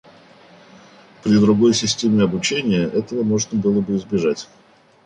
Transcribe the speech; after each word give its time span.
При 1.21 1.37
другой 1.37 1.75
системе 1.75 2.23
обучения 2.23 2.87
этого 2.87 3.21
можно 3.21 3.59
было 3.59 3.81
бы 3.81 3.97
избежать. 3.97 4.49